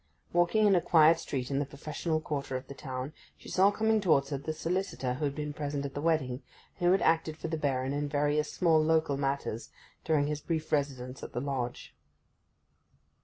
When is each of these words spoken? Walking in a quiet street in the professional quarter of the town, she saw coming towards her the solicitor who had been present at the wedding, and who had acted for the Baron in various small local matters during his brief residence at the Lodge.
Walking 0.33 0.65
in 0.65 0.73
a 0.73 0.81
quiet 0.81 1.19
street 1.19 1.51
in 1.51 1.59
the 1.59 1.65
professional 1.67 2.19
quarter 2.19 2.55
of 2.57 2.65
the 2.65 2.73
town, 2.73 3.13
she 3.37 3.49
saw 3.49 3.69
coming 3.69 4.01
towards 4.01 4.31
her 4.31 4.39
the 4.39 4.51
solicitor 4.51 5.13
who 5.13 5.25
had 5.25 5.35
been 5.35 5.53
present 5.53 5.85
at 5.85 5.93
the 5.93 6.01
wedding, 6.01 6.41
and 6.79 6.87
who 6.87 6.91
had 6.91 7.03
acted 7.03 7.37
for 7.37 7.49
the 7.49 7.55
Baron 7.59 7.93
in 7.93 8.09
various 8.09 8.51
small 8.51 8.83
local 8.83 9.15
matters 9.15 9.69
during 10.03 10.25
his 10.25 10.41
brief 10.41 10.71
residence 10.71 11.21
at 11.21 11.33
the 11.33 11.39
Lodge. 11.39 11.95